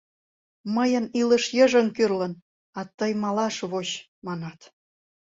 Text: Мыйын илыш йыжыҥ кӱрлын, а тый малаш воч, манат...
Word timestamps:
Мыйын 0.75 1.05
илыш 1.21 1.43
йыжыҥ 1.57 1.87
кӱрлын, 1.95 2.33
а 2.79 2.81
тый 2.97 3.11
малаш 3.23 3.55
воч, 3.71 3.89
манат... 4.25 4.59